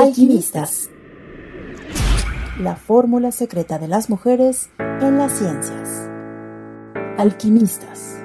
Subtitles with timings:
[0.00, 0.88] Alquimistas.
[2.58, 6.08] La fórmula secreta de las mujeres en las ciencias.
[7.18, 8.16] Alquimistas.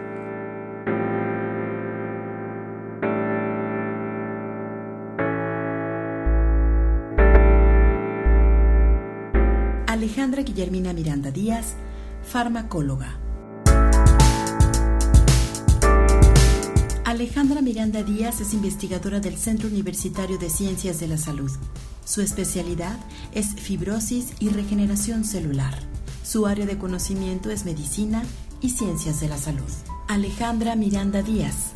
[9.88, 11.74] Alejandra Guillermina Miranda Díaz,
[12.24, 13.27] farmacóloga.
[17.08, 21.50] Alejandra Miranda Díaz es investigadora del Centro Universitario de Ciencias de la Salud.
[22.04, 23.00] Su especialidad
[23.32, 25.74] es fibrosis y regeneración celular.
[26.22, 28.26] Su área de conocimiento es medicina
[28.60, 29.72] y ciencias de la salud.
[30.10, 31.72] Alejandra Miranda Díaz,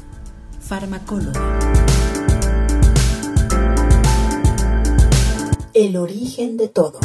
[0.60, 1.40] farmacóloga.
[5.74, 7.00] El origen de todo.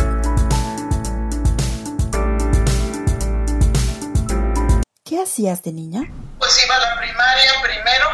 [5.05, 6.13] ¿Qué hacías de niña?
[6.39, 8.07] Pues iba a la primaria primero,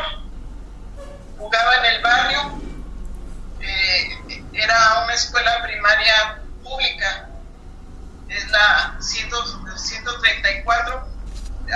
[1.38, 2.40] jugaba en el barrio,
[3.60, 7.28] eh, era una escuela primaria pública,
[8.29, 11.09] es la 134,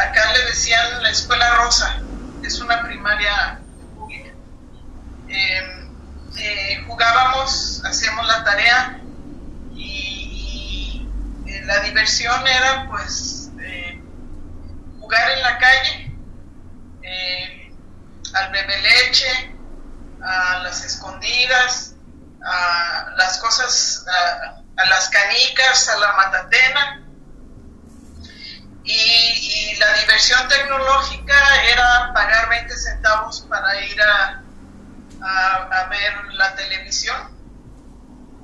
[0.01, 1.99] acá le decían la escuela rosa,
[2.45, 3.61] es una primaria
[3.97, 4.31] pública.
[5.29, 5.91] Em,
[6.39, 9.01] eh, jugábamos, hacíamos la tarea
[9.75, 11.09] y,
[11.45, 13.51] y la diversión era pues
[15.01, 16.17] jugar en la calle,
[17.03, 17.73] eh,
[18.35, 19.53] al bebé leche,
[20.23, 21.96] a las escondidas,
[22.47, 24.07] a las cosas,
[24.77, 27.03] a, las canicas, a la matatena.
[28.85, 34.43] Y, la diversión tecnológica era pagar 20 centavos para ir a,
[35.21, 37.37] a ver la televisión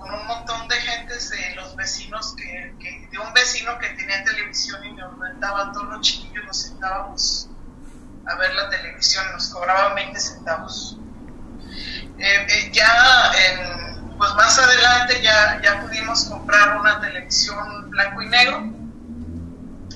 [0.03, 4.85] con un montón de gentes de los vecinos, que, de un vecino que tenía televisión
[4.85, 7.49] y nos rentaba todos los chiquillos, nos sentábamos
[8.27, 10.99] a ver la televisión, nos cobraban 20 centavos.
[12.19, 13.33] Eh, eh, ya,
[14.23, 18.63] pues más adelante ya, ya pudimos comprar una televisión blanco y negro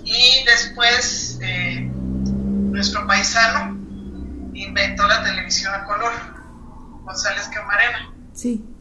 [0.02, 3.76] y después eh, nuestro paisano
[4.52, 6.12] inventó la televisión a color,
[7.04, 8.10] González Camarena.
[8.34, 8.72] Sí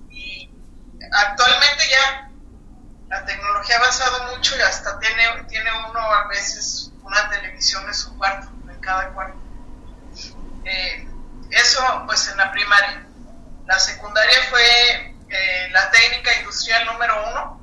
[1.12, 2.30] actualmente ya
[3.10, 7.94] la tecnología ha avanzado mucho y hasta tiene, tiene uno a veces una televisión en
[7.94, 9.38] su cuarto, en cada cuarto.
[10.66, 11.08] Eh,
[11.52, 13.06] eso pues en la primaria.
[13.68, 17.62] La secundaria fue eh, la técnica industrial número uno.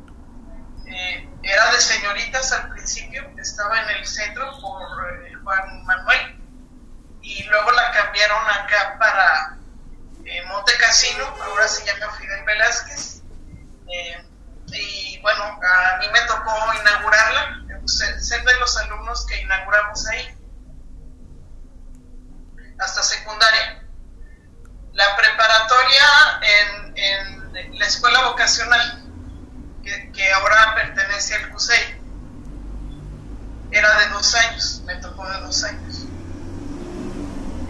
[0.86, 6.40] Eh, era de señoritas al principio, estaba en el centro por Juan Manuel
[7.22, 9.58] y luego la cambiaron acá para
[10.48, 13.22] Monte Casino, ahora se llama Fidel Velázquez
[13.92, 14.24] eh,
[14.66, 20.34] y bueno, a mí me tocó inaugurarla, ser de los alumnos que inauguramos ahí,
[22.78, 23.81] hasta secundaria.
[24.94, 26.04] La preparatoria
[26.94, 29.02] en, la escuela vocacional,
[29.82, 32.00] que, ahora pertenece al CUSEI,
[33.70, 36.04] era de dos años, me tocó de dos años.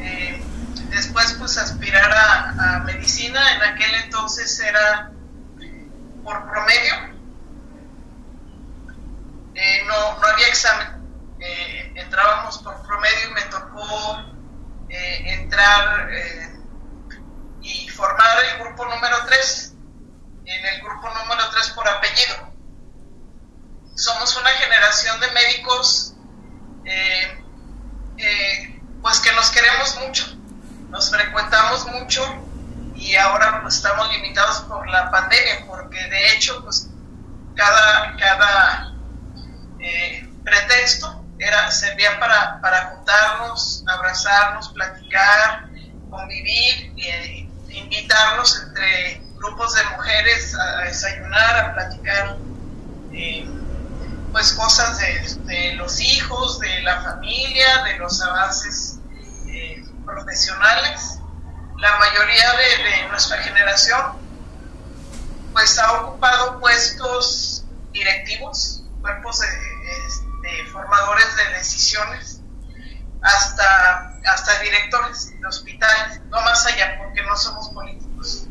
[0.01, 0.43] Eh,
[0.91, 5.13] después pues aspirar a medicina, en aquel entonces era
[6.25, 7.13] por promedio.
[9.55, 10.89] Eh, no, no había examen.
[11.41, 14.25] Eh, entrábamos por promedio y me tocó
[14.89, 16.11] entrar
[18.03, 19.75] formar el grupo número 3.
[20.45, 22.53] En el grupo número 3 por apellido.
[23.95, 26.17] Somos una generación de médicos
[29.03, 30.25] pues que nos queremos mucho,
[30.91, 32.23] nos frecuentamos mucho
[32.95, 36.89] y ahora pues estamos limitados por la pandemia, porque de hecho pues
[37.57, 38.95] cada, cada
[39.81, 45.69] eh, pretexto era, servía para, para juntarnos, abrazarnos, platicar,
[46.09, 47.42] convivir, e
[47.73, 52.39] invitarnos entre grupos de mujeres a desayunar, a platicar
[53.13, 53.47] eh,
[54.33, 54.99] pues cosas
[55.47, 58.99] de, los hijos, de la familia, de los avances
[60.05, 61.19] profesionales.
[61.79, 64.23] La mayoría de, nuestra generación
[65.53, 72.41] pues ha ocupado puestos directivos, cuerpos de, formadores de decisiones,
[73.21, 78.47] hasta, hasta directores de hospitales, no más allá, porque no somos políticos.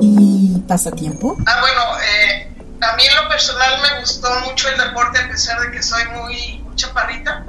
[0.00, 1.36] ¿Y pasatiempo?
[1.46, 5.60] Ah, bueno, eh, a mí en lo personal me gustó mucho el deporte a pesar
[5.60, 7.44] de que soy muy, chaparrita.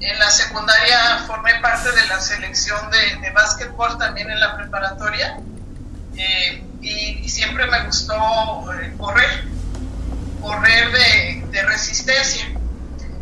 [0.00, 5.40] En la secundaria formé parte de la selección de, de básquetbol también en la preparatoria
[6.18, 8.14] eh, y, siempre me gustó
[8.74, 9.44] eh, correr,
[10.40, 12.46] correr de, resistencia.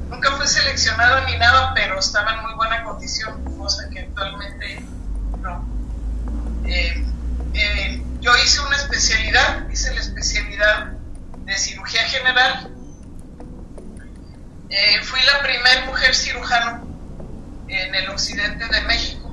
[0.09, 4.85] Nunca fui seleccionado ni nada, pero estaba en muy buena condición, cosa que actualmente
[5.41, 5.67] no.
[6.65, 7.05] Eh,
[7.55, 10.93] eh, yo hice una especialidad, hice la especialidad
[11.45, 12.71] de cirugía general.
[14.69, 16.83] Eh, fui la primera mujer cirujana
[17.69, 19.33] en el occidente de México.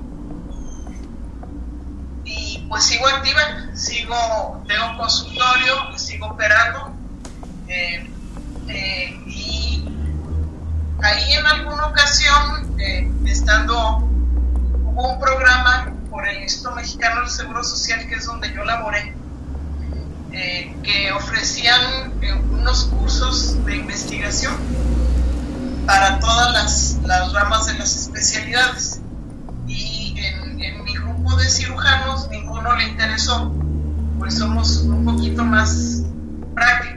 [2.24, 3.42] Y pues sigo activa,
[3.76, 6.93] sigo, tengo consultorio, sigo operando.
[7.74, 8.08] Eh,
[8.68, 9.84] eh, y
[11.02, 17.64] ahí en alguna ocasión, eh, estando, hubo un programa por el Instituto Mexicano del Seguro
[17.64, 19.16] Social, que es donde yo laboré,
[20.84, 22.14] que ofrecían
[22.52, 24.54] unos cursos de investigación
[25.86, 29.02] para todas las, las ramas de las especialidades.
[29.68, 33.52] Y en, en, mi grupo de cirujanos ninguno le interesó,
[34.20, 36.04] pues somos un poquito más
[36.56, 36.93] prácticos,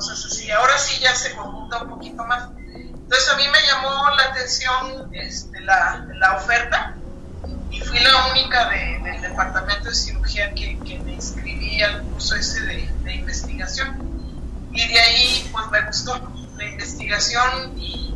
[0.00, 0.50] cosas así.
[0.50, 2.48] Ahora sí ya se conjunta un poquito más.
[2.74, 6.94] Entonces a mí me llamó la atención este, la, la oferta
[7.70, 12.34] y fui la única de, del departamento de cirugía que, que, me inscribí al curso
[12.36, 14.10] ese de, de investigación
[14.72, 18.06] y de ahí pues me gustó la investigación y,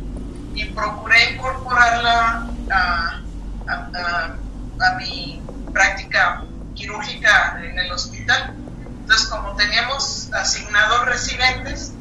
[0.73, 3.21] procuré incorporarla a,
[3.67, 5.41] a, mi
[5.71, 6.43] práctica
[6.73, 8.55] quirúrgica en el hospital.
[9.01, 11.93] Entonces como teníamos asignados residentes,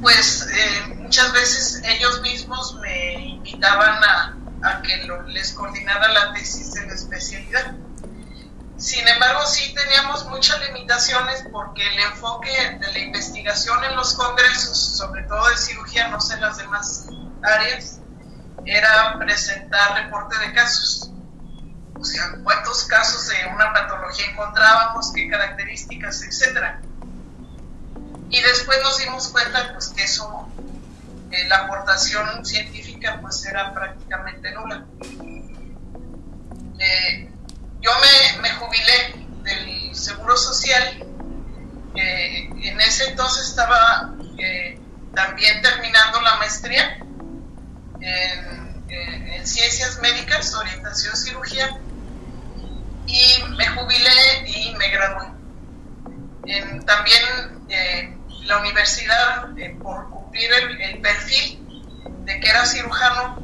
[0.00, 4.00] pues eh, muchas veces ellos mismos me invitaban
[4.62, 7.74] a, que les coordinara la tesis de la especialidad.
[8.76, 14.78] Sin embargo, sí teníamos muchas limitaciones porque el enfoque de la investigación en los congresos,
[14.98, 17.08] sobre todo de cirugía, no sé las demás
[17.42, 17.98] áreas,
[18.64, 21.10] era presentar reporte de casos.
[21.98, 26.80] O sea, cuántos casos de una patología encontrábamos, qué características, etcétera.
[28.30, 30.49] Y después nos dimos cuenta pues, que eso,
[31.30, 34.84] eh, la aportación científica pues era prácticamente nula.
[36.78, 37.30] Eh,
[37.80, 41.06] yo me, me jubilé del Seguro Social.
[41.94, 44.14] Eh, en ese entonces estaba
[45.14, 46.98] también terminando la maestría
[48.00, 51.78] en, en, Ciencias Médicas, Orientación Cirugía,
[53.06, 55.26] y me jubilé y me gradué.
[56.46, 57.22] En, también
[58.44, 59.48] la universidad,
[59.80, 60.09] por
[60.44, 61.58] el, el perfil
[62.24, 63.40] de que era cirujano,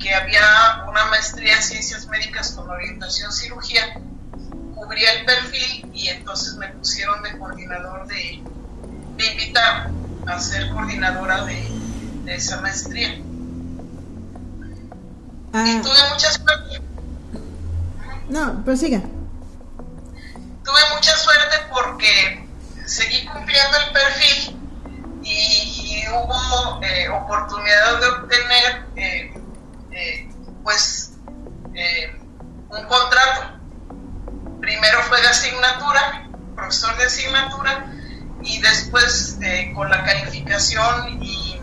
[0.00, 4.00] que había una maestría en ciencias médicas con orientación cirugía,
[4.74, 8.42] cubría el perfil y entonces me pusieron de coordinador de,
[9.16, 11.80] me invitaron a ser coordinadora de,
[12.26, 13.18] esa maestría.
[15.52, 15.64] Ah.
[15.66, 16.80] Y tuve mucha suerte.
[18.28, 19.00] No, prosiga.
[20.64, 22.46] Tuve mucha suerte porque
[22.86, 24.56] seguí cumpliendo el perfil
[25.24, 25.69] y,
[26.12, 29.34] hubo eh, oportunidad de obtener eh,
[29.92, 30.28] eh,
[30.62, 31.12] pues
[31.74, 32.12] eh,
[32.68, 33.58] un contrato.
[34.60, 37.86] Primero fue de asignatura, profesor de asignatura,
[38.42, 39.38] y después
[39.74, 41.60] con la calificación y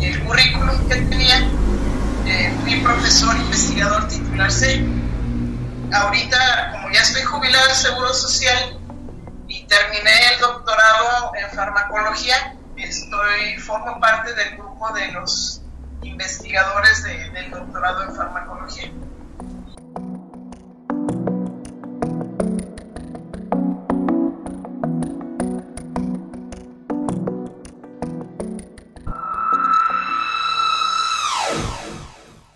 [0.00, 1.48] el, currículum que tenía,
[2.62, 4.84] fui profesor investigador titular C.
[5.92, 8.78] Ahorita, como ya estoy jubilado del Seguro Social
[9.48, 12.55] y terminé el doctorado en farmacología,
[12.88, 15.62] estoy, formo parte del grupo de los
[16.02, 18.90] investigadores de, del doctorado en farmacología.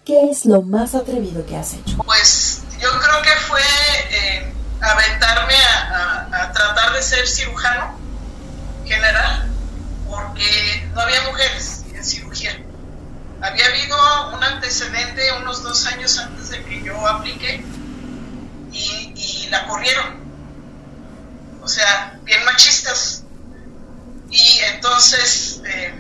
[0.05, 1.97] ¿Qué es lo más atrevido que has hecho?
[1.99, 3.61] Pues yo creo que fue
[4.11, 7.97] eh, aventarme a, a tratar de ser cirujano
[8.85, 9.49] general,
[10.09, 12.61] porque no había mujeres en cirugía
[13.43, 13.97] había habido
[14.35, 17.65] un antecedente unos dos años antes de que yo apliqué
[18.73, 20.19] y, la corrieron.
[21.63, 23.23] O sea, bien machistas.
[24.31, 25.95] Y entonces, eh,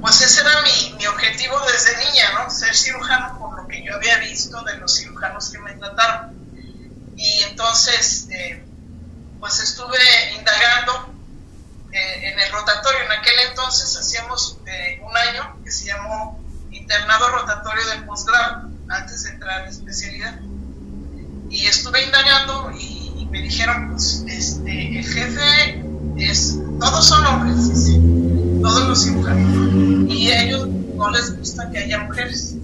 [0.00, 2.50] pues ese era mi, objetivo desde niña, ¿no?
[2.50, 6.34] Ser cirujano, por lo que yo había visto de los cirujanos que me trataron.
[7.16, 8.64] Y entonces, eh,
[9.40, 9.98] pues estuve
[10.36, 11.14] indagando
[11.92, 13.04] eh, en el rotatorio.
[13.04, 14.58] En aquel entonces hacíamos
[15.02, 16.45] un año que se llamó
[16.86, 20.40] internado rotatorio de posgrado, antes de entrar en especialidad.
[21.50, 25.84] Y estuve indagando y, me dijeron, pues, este, el jefe
[26.16, 27.56] es, todos son hombres,
[28.62, 30.08] todos los cirujanos.
[30.08, 32.54] Y a ellos no les gusta que haya mujeres.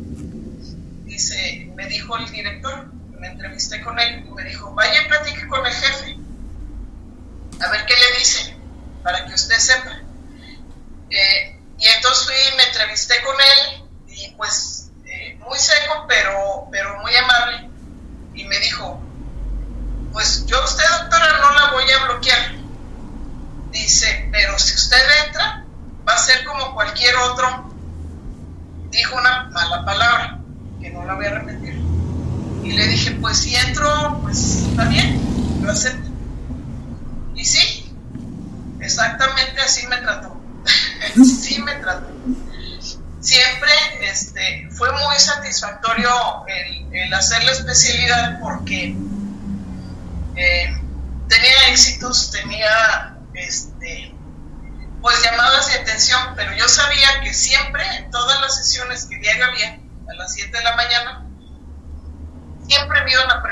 [1.04, 2.86] Dice, me dijo el director,
[3.18, 6.16] me entrevisté con él, me dijo, vaya y platique con el jefe,
[7.60, 8.54] a ver qué le dice
[9.02, 10.00] para que usted sepa.
[11.10, 13.81] Eh, y entonces fui, me entrevisté con él
[14.22, 17.68] y pues eh, muy seco, pero, pero muy amable.
[18.34, 19.00] Y me dijo,
[20.12, 22.54] pues yo usted doctora no la voy a bloquear,
[23.70, 25.64] dice, pero si usted entra,
[26.08, 27.72] va a ser como cualquier otro.
[28.90, 30.40] Dijo una mala palabra,
[30.80, 31.80] que no la voy a repetir.
[32.62, 35.20] Y le dije, pues si entro, pues está bien,
[35.62, 36.10] lo acepto.
[37.34, 37.92] Y sí,
[38.80, 40.36] exactamente así me trató.
[41.24, 42.11] sí me trató.
[43.22, 46.10] Siempre este, fue muy satisfactorio
[46.90, 48.96] el, hacer la especialidad porque
[50.34, 50.76] eh,
[51.28, 54.12] tenía éxitos, tenía este,
[55.00, 59.46] pues llamadas de atención, pero yo sabía que siempre, en todas las sesiones que diario
[59.46, 59.78] había,
[60.10, 61.26] a las 7 de la mañana,
[62.66, 63.42] siempre me iban a.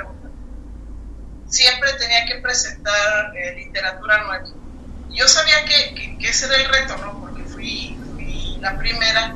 [1.49, 4.45] Siempre tenía que presentar eh, literatura nueva.
[5.11, 7.21] Yo sabía que, ese era el reto, ¿no?
[7.21, 7.97] Porque fui,
[8.61, 9.35] la primera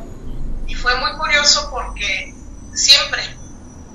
[0.67, 2.35] y fue muy curioso porque
[2.73, 3.23] siempre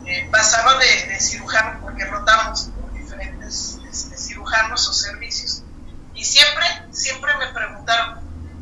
[0.05, 5.63] eh, pasaba de, cirujano, porque rotamos por diferentes este, cirujanos o servicios,
[6.13, 8.19] y siempre, siempre me preguntaron,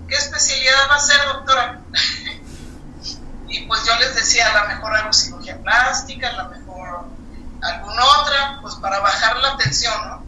[0.07, 1.81] ¿qué especialidad va a ser, doctora?
[3.47, 7.05] y pues yo les decía, a lo mejor hago cirugía plástica, a lo mejor
[7.61, 10.25] alguna otra, pues para bajar la tensión, ¿no?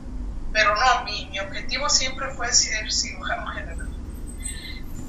[0.52, 3.90] Pero no, mi, mi objetivo siempre fue ser cirujano general.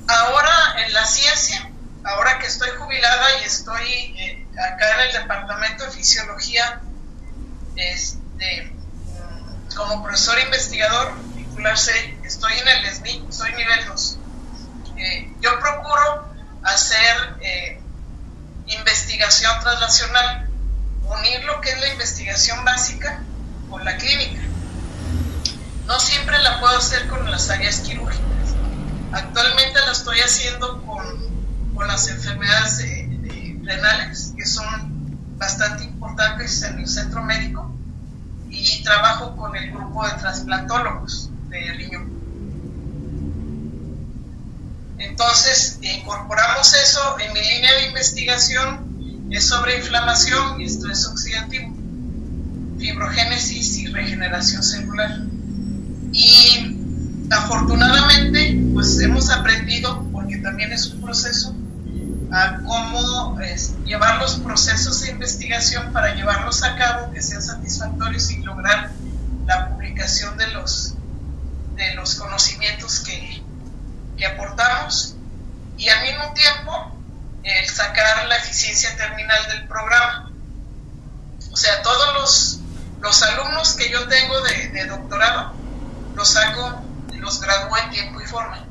[0.06, 1.69] Ahora en la ciencia,
[2.04, 6.80] ahora que estoy jubilada y estoy eh, acá en el departamento de fisiología,
[7.76, 11.14] este, mm, como profesor investigador,
[12.24, 14.18] estoy en el SNI, soy nivel 2.
[14.96, 16.28] Eh, yo procuro
[16.62, 17.80] hacer eh,
[18.66, 20.48] investigación translacional,
[21.04, 23.22] unir lo que es la investigación básica
[23.68, 24.40] con la clínica.
[25.86, 28.24] No siempre la puedo hacer con las áreas quirúrgicas.
[29.12, 31.29] Actualmente la estoy haciendo con,
[31.86, 32.84] las enfermedades
[33.62, 37.70] renales, que son bastante importantes en el centro médico,
[38.50, 42.10] y trabajo con el grupo de trasplantólogos de riñón.
[44.98, 51.72] Entonces, incorporamos eso en mi línea de investigación, es sobre inflamación y estrés oxidativo,
[52.78, 55.22] fibrogénesis y regeneración celular.
[56.12, 56.76] Y
[57.30, 61.54] afortunadamente, pues hemos aprendido, porque también es un proceso,
[62.32, 63.38] a cómo
[63.84, 68.90] llevar los procesos de investigación para llevarlos a cabo, que sean satisfactorios y lograr
[69.46, 70.94] la publicación de los
[71.80, 73.42] de los conocimientos que,
[74.26, 75.16] aportamos
[75.78, 76.94] y al mismo tiempo
[77.42, 80.30] el sacar la eficiencia terminal del programa.
[81.50, 82.60] O sea, todos los,
[83.00, 85.54] los alumnos que yo tengo de, doctorado
[86.14, 86.82] los saco,
[87.14, 88.66] los gradúo en tiempo y forma.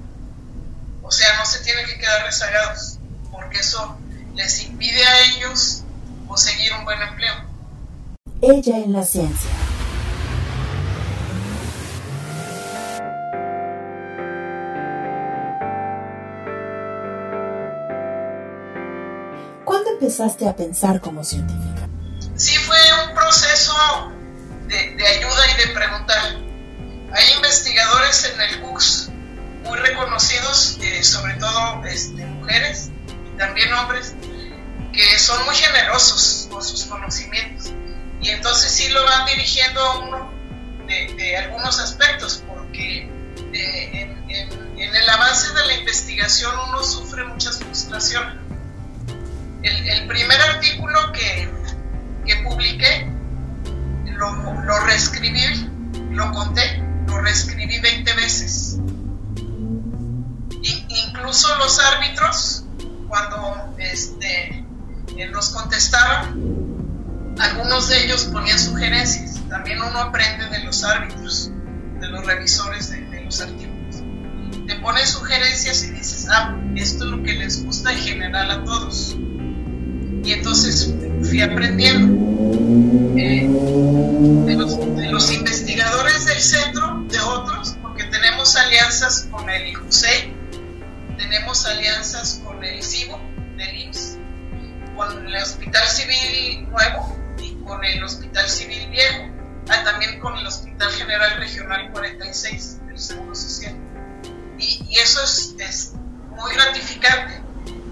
[1.01, 2.98] O sea, no se tienen que quedar rezagados,
[3.31, 3.97] porque eso
[4.35, 5.83] les impide a ellos
[6.27, 7.33] conseguir un buen empleo.
[8.41, 9.49] Ella en la ciencia.
[19.99, 21.87] empezaste a pensar como científica?
[22.35, 23.73] Sí, fue un proceso
[24.67, 26.23] de, ayuda y de preguntar.
[27.13, 29.09] Hay investigadores en el CUCS
[29.65, 32.91] muy reconocidos, eh, sobre todo este, mujeres
[33.39, 34.13] también hombres,
[34.93, 37.71] que son muy generosos con sus conocimientos.
[38.21, 40.31] Y entonces sí lo van dirigiendo a uno
[40.85, 43.09] de, algunos aspectos, porque
[43.53, 48.49] eh, en, en el avance de la investigación uno sufre muchas frustraciones
[49.63, 51.49] el, primer artículo que,
[52.25, 53.07] que publiqué
[54.05, 55.69] lo, lo, reescribí,
[56.11, 58.77] lo conté, lo reescribí 20 veces.
[60.61, 62.65] incluso los árbitros,
[63.09, 64.63] cuando este,
[65.31, 69.39] nos contestaban, algunos de ellos ponían sugerencias.
[69.49, 71.51] También uno aprende de los árbitros,
[71.99, 74.03] de los revisores de, de los artículos.
[74.67, 78.63] Te ponen sugerencias y dices, ah, esto es lo que les gusta en general a
[78.63, 79.17] todos
[80.29, 82.13] y entonces fui aprendiendo
[83.17, 83.47] eh,
[84.45, 84.55] de,
[85.11, 90.33] los, investigadores del centro, de otros, porque tenemos alianzas con el IJUSEI,
[91.19, 93.19] tenemos alianzas con el CIBO
[93.57, 94.17] del IMSS,
[94.95, 99.25] con el Hospital Civil Nuevo y con el Hospital Civil Viejo,
[99.69, 103.75] ah, también con el Hospital General Regional 46 del Seguro Social.
[104.57, 105.93] Y, y eso es, es
[106.29, 107.41] muy gratificante,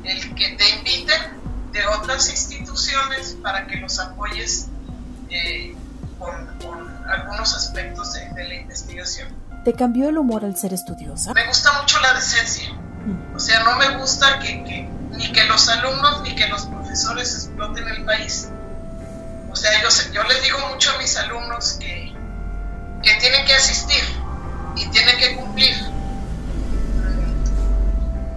[0.05, 1.37] el que te inviten
[1.73, 4.67] de otras instituciones para que los apoyes
[5.29, 5.75] eh,
[6.17, 6.57] con,
[7.07, 9.27] algunos aspectos de, la investigación.
[9.65, 11.33] ¿Te cambió el humor al ser estudiosa?
[11.33, 12.86] Me gusta mucho la decencia.
[13.35, 17.33] O sea, no me gusta que, que ni que los alumnos ni que los profesores
[17.33, 18.49] exploten el país.
[19.51, 22.13] O sea, yo, yo les digo mucho a mis alumnos que,
[23.03, 24.03] que tienen que asistir
[24.75, 25.75] y tienen que cumplir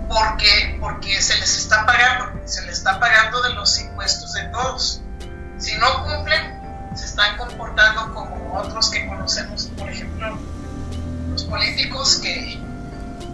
[0.09, 5.03] porque, porque se les está pagando, se les está pagando de los impuestos de todos.
[5.59, 10.39] Si no cumplen, se están comportando como otros que conocemos, por ejemplo,
[11.31, 12.61] los políticos que,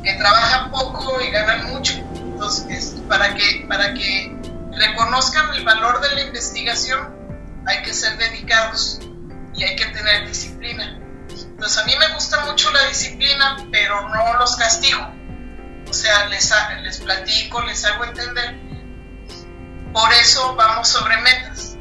[0.03, 1.95] que trabajan poco y ganan mucho.
[2.15, 4.37] Entonces, para que, para que
[4.73, 7.17] reconozcan el valor de la investigación,
[7.67, 9.01] hay que ser dedicados
[9.55, 11.01] y hay que tener disciplina.
[11.31, 15.11] Entonces, a mí me gusta mucho la disciplina, pero no los castigo.
[15.89, 16.53] O sea, les,
[16.83, 18.55] les platico, les hago entender.
[19.93, 21.77] Por eso vamos sobre metas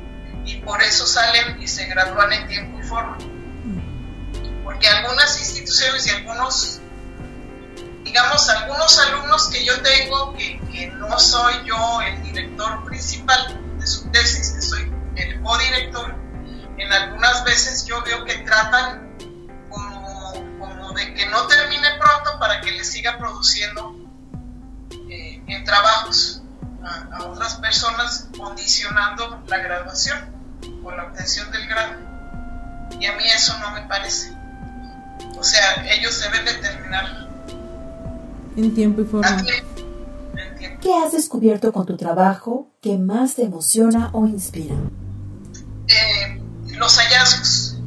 [0.46, 3.18] y por eso salen y se gradúan en tiempo y forma.
[4.64, 6.82] Porque algunas instituciones y algunos
[8.16, 14.10] digamos, algunos alumnos que yo tengo, que, no soy yo el director principal de su
[14.10, 16.16] tesis, que soy el codirector,
[16.78, 19.18] en algunas veces yo veo que tratan
[19.70, 23.94] como, de que no termine pronto para que le siga produciendo
[25.10, 26.42] eh, en trabajos
[26.86, 30.34] a, a, otras personas, condicionando la graduación
[30.86, 31.96] o la obtención del grado.
[32.98, 34.34] Y a mí eso no me parece.
[35.38, 37.25] O sea, ellos deben de terminar
[38.56, 39.44] en tiempo y forma.
[40.82, 44.76] ¿Qué has descubierto con tu trabajo que más te emociona o inspira?
[45.88, 47.78] Eh, los hallazgos.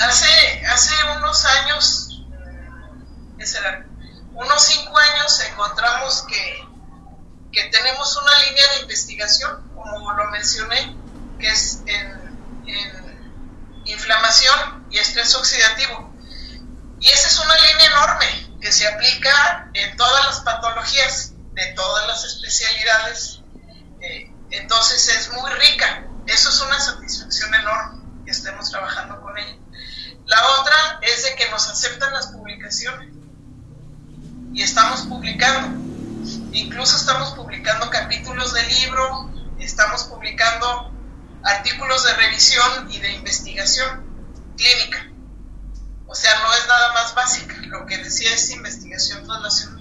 [0.00, 2.24] Hace, hace unos años,
[3.38, 3.86] ¿qué será?
[4.34, 6.64] Unos cinco años encontramos que,
[7.52, 10.96] que tenemos una línea de investigación, como lo mencioné,
[11.38, 16.10] que es en, en inflamación y estrés oxidativo.
[16.98, 22.06] Y esa es una línea enorme que se aplica en todas las patologías, de todas
[22.06, 23.40] las especialidades.
[24.00, 26.06] Eh, entonces es muy rica.
[26.26, 29.56] Eso es una satisfacción enorme que estemos trabajando con ella.
[30.26, 33.14] La otra es de que nos aceptan las publicaciones
[34.52, 35.78] y estamos publicando.
[36.52, 40.92] Incluso estamos publicando capítulos de libro, estamos publicando
[41.42, 44.04] artículos de revisión y de investigación
[44.56, 45.06] clínica.
[46.06, 47.54] O sea, no es nada más básica.
[47.66, 49.80] Lo que decía es investigación.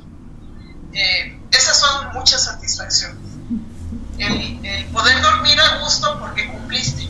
[0.93, 3.17] Eh, esas son muchas satisfacciones.
[4.17, 7.07] El, poder dormir a gusto porque cumpliste.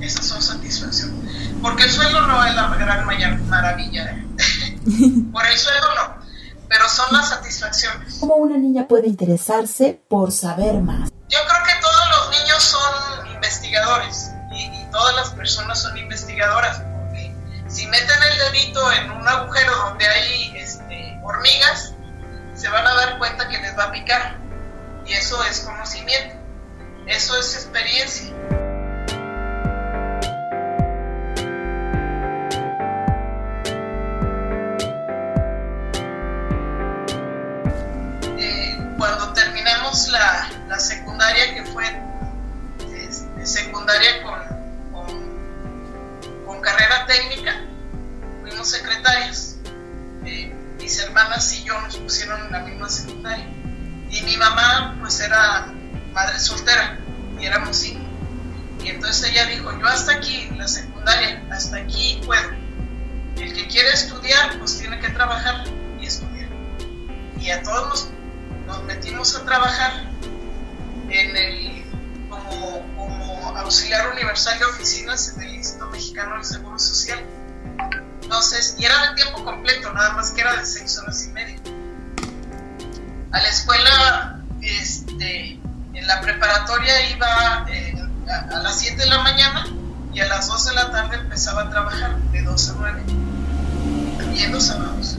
[0.00, 1.50] Esas son satisfacciones.
[1.60, 3.06] Porque el sueldo no es la gran
[3.48, 4.04] maravilla.
[4.04, 4.26] ¿eh?
[5.32, 6.26] por el sueldo no.
[6.68, 8.16] Pero son las satisfacciones.
[8.20, 11.10] ¿Cómo una niña puede interesarse por saber más?
[11.28, 16.80] Yo creo que todos los niños son investigadores y, y todas las personas son investigadoras
[18.36, 21.94] dedito en un agujero donde hay este, hormigas,
[22.54, 24.38] se van a dar cuenta que les va a picar.
[25.06, 26.34] Y eso es conocimiento,
[27.06, 28.32] eso es experiencia.
[64.16, 65.64] Estudiar, pues tiene que trabajar
[66.00, 66.48] y estudiar.
[67.40, 68.10] Y a todos nos,
[68.66, 69.92] nos metimos a trabajar
[71.08, 71.84] en el,
[72.28, 72.84] como,
[73.56, 77.18] auxiliar universal de oficinas en el Instituto Mexicano del Seguro Social.
[78.22, 81.58] Entonces, y era de tiempo completo, nada más que era de seis horas y media.
[83.32, 85.60] A la escuela, este,
[85.94, 87.94] en la preparatoria iba eh,
[88.28, 89.66] a, las 7 de la mañana
[90.12, 93.25] y a las 2 de la tarde empezaba a trabajar de 2 a 9,
[94.60, 95.16] sábados.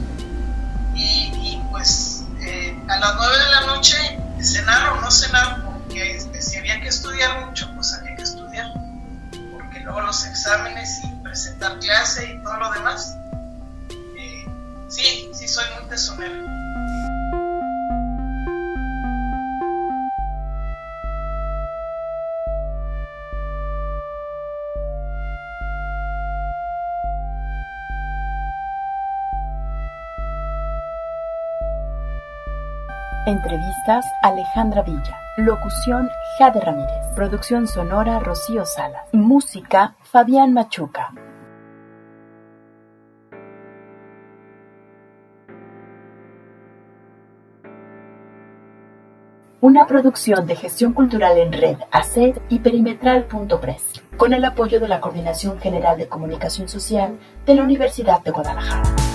[0.94, 3.96] Y, y pues eh, a las 9 de la noche
[4.40, 8.72] cenar o no cenar, porque este, si había que estudiar mucho, pues había que estudiar
[9.88, 13.16] luego los exámenes y presentar clase y todo lo demás.
[14.18, 14.46] Eh,
[14.88, 16.57] sí, sí soy muy tesonero.
[33.28, 35.20] Entrevistas Alejandra Villa.
[35.36, 37.14] Locución Jade Ramírez.
[37.14, 39.02] Producción sonora Rocío Salas.
[39.12, 41.12] Música Fabián Machuca.
[49.60, 55.02] Una producción de gestión cultural en red, ACED y perimetral.press, con el apoyo de la
[55.02, 59.07] Coordinación General de Comunicación Social de la Universidad de Guadalajara.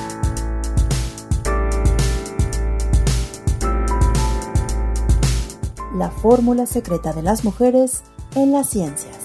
[5.95, 8.01] La fórmula secreta de las mujeres
[8.35, 9.15] en las ciencias.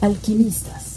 [0.00, 0.89] Alquimistas.